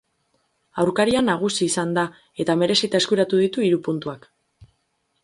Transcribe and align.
Aurkaria 0.83 1.19
nagusi 1.25 1.67
izan 1.71 1.93
da, 1.97 2.05
eta 2.45 2.55
merezita 2.63 3.03
eskuratu 3.05 3.43
ditu 3.43 3.67
hiru 3.67 3.81
puntuak. 3.89 4.27